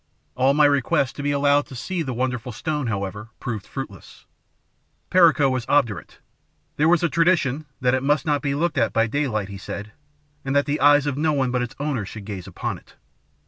All 0.33 0.55
my 0.55 0.65
requests 0.65 1.13
to 1.13 1.21
be 1.21 1.29
allowed 1.29 1.67
to 1.67 1.75
see 1.75 2.01
the 2.01 2.11
wonderful 2.11 2.51
stone, 2.51 2.87
however, 2.87 3.29
proved 3.39 3.67
fruitless, 3.67 4.25
Perico 5.11 5.47
was 5.47 5.63
obdurate. 5.69 6.17
There 6.77 6.89
was 6.89 7.03
a 7.03 7.07
tradition 7.07 7.65
that 7.81 7.93
it 7.93 8.01
must 8.01 8.25
not 8.25 8.41
be 8.41 8.55
looked 8.55 8.79
at 8.79 8.93
by 8.93 9.05
daylight, 9.05 9.49
he 9.49 9.59
said, 9.59 9.91
and 10.43 10.55
that 10.55 10.65
the 10.65 10.79
eyes 10.79 11.05
of 11.05 11.19
no 11.19 11.33
one 11.33 11.51
but 11.51 11.61
its 11.61 11.75
owner 11.79 12.03
should 12.03 12.25
gaze 12.25 12.47
upon 12.47 12.79
it. 12.79 12.95